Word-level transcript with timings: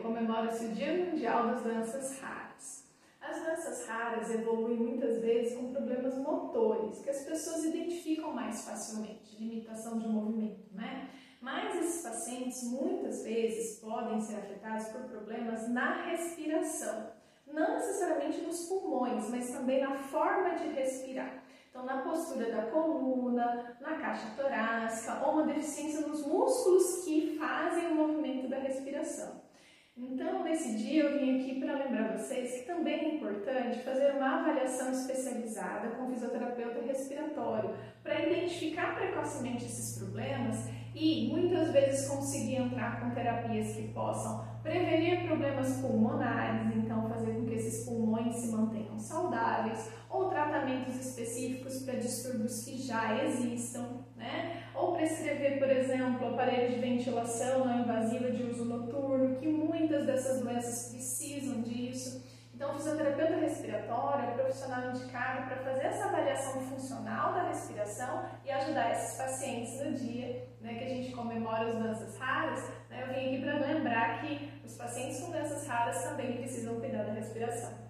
comemora-se 0.00 0.66
o 0.66 0.68
Dia 0.70 0.92
Mundial 0.92 1.48
das 1.48 1.62
Doenças 1.62 2.20
Raras. 2.20 2.84
As 3.20 3.42
doenças 3.42 3.86
raras 3.86 4.30
evoluem 4.30 4.76
muitas 4.76 5.20
vezes 5.20 5.56
com 5.56 5.72
problemas 5.72 6.16
motores, 6.16 7.00
que 7.00 7.10
as 7.10 7.22
pessoas 7.22 7.64
identificam 7.64 8.32
mais 8.32 8.64
facilmente, 8.64 9.36
limitação 9.38 9.98
de 9.98 10.08
movimento, 10.08 10.74
né? 10.74 11.10
Mas 11.40 11.76
esses 11.76 12.02
pacientes 12.02 12.64
muitas 12.64 13.22
vezes 13.22 13.78
podem 13.78 14.20
ser 14.20 14.36
afetados 14.36 14.88
por 14.88 15.02
problemas 15.02 15.68
na 15.68 16.06
respiração, 16.06 17.12
não 17.46 17.74
necessariamente 17.74 18.40
nos 18.40 18.68
pulmões, 18.68 19.28
mas 19.30 19.50
também 19.50 19.80
na 19.80 19.96
forma 19.96 20.56
de 20.56 20.68
respirar. 20.68 21.44
Então, 21.70 21.84
na 21.84 22.02
postura 22.02 22.50
da 22.50 22.66
coluna, 22.70 23.76
na 23.80 23.94
caixa 23.98 24.34
torácica 24.36 25.24
ou 25.24 25.34
uma 25.34 25.44
deficiência 25.44 26.06
nos 26.06 26.26
músculos 26.26 27.04
que 27.04 27.38
fazem 27.38 27.92
o 27.92 27.94
movimento. 27.94 28.29
Então, 29.96 30.44
nesse 30.44 30.76
dia 30.76 31.04
eu 31.04 31.18
vim 31.18 31.40
aqui 31.40 31.60
para 31.60 31.74
lembrar 31.74 32.16
vocês 32.16 32.60
que 32.60 32.66
também 32.66 32.94
é 32.94 33.14
importante 33.16 33.80
fazer 33.80 34.12
uma 34.12 34.40
avaliação 34.40 34.92
especializada 34.92 35.90
com 35.96 36.08
fisioterapeuta 36.08 36.80
respiratório 36.86 37.74
para 38.02 38.26
identificar 38.26 38.94
precocemente 38.94 39.64
esses 39.64 39.98
problemas 39.98 40.68
e 40.94 41.28
muitas 41.32 41.70
vezes 41.70 42.08
conseguir 42.08 42.56
entrar 42.56 43.00
com 43.00 43.10
terapias 43.10 43.74
que 43.76 43.88
possam 43.88 44.44
prevenir 44.62 45.24
problemas 45.26 45.80
pulmonares, 45.80 46.76
então 46.76 47.08
fazer 47.08 47.32
com 47.32 47.46
que 47.46 47.54
esses 47.54 47.84
pulmões 47.84 48.34
se 48.36 48.52
mantenham 48.52 48.98
saudáveis, 48.98 49.90
ou 50.08 50.28
tratamentos 50.28 50.96
específicos 50.96 51.82
para 51.84 51.94
distúrbios 51.94 52.64
que 52.64 52.76
já 52.76 53.24
existam, 53.24 54.04
né? 54.16 54.64
Ou 54.74 54.92
prescrever, 54.92 55.58
por 55.58 55.70
exemplo, 55.70 56.28
aparelhos 56.28 56.74
de 56.74 56.80
ventilação 56.80 57.64
não 57.64 57.80
invasiva 57.80 58.30
de 58.30 58.42
uso 58.42 58.59
dessas 60.20 60.40
doenças 60.40 60.90
precisam 60.90 61.62
disso. 61.62 62.22
Então, 62.54 62.72
o 62.72 62.74
fisioterapeuta 62.74 63.36
respiratório 63.36 64.28
é 64.28 64.32
o 64.32 64.34
profissional 64.34 64.90
indicado 64.90 65.46
para 65.46 65.56
fazer 65.64 65.86
essa 65.86 66.04
avaliação 66.04 66.60
funcional 66.60 67.32
da 67.32 67.48
respiração 67.48 68.26
e 68.44 68.50
ajudar 68.50 68.92
esses 68.92 69.16
pacientes 69.16 69.80
no 69.80 69.94
dia 69.94 70.46
né, 70.60 70.74
que 70.74 70.84
a 70.84 70.88
gente 70.88 71.12
comemora 71.12 71.68
as 71.68 71.76
doenças 71.76 72.18
raras. 72.18 72.68
Né, 72.90 73.02
eu 73.02 73.14
vim 73.14 73.28
aqui 73.28 73.42
para 73.42 73.66
lembrar 73.66 74.20
que 74.20 74.60
os 74.62 74.76
pacientes 74.76 75.20
com 75.20 75.30
doenças 75.30 75.66
raras 75.66 76.02
também 76.02 76.36
precisam 76.36 76.78
cuidar 76.78 77.04
da 77.04 77.12
respiração. 77.12 77.89